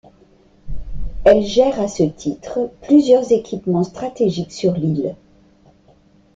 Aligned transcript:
Elle 1.25 1.43
gère 1.45 1.79
à 1.79 1.87
ce 1.87 2.01
titre 2.01 2.71
plusieurs 2.81 3.31
équipements 3.31 3.83
stratégiques 3.83 4.51
sur 4.51 4.73
l'île. 4.73 5.15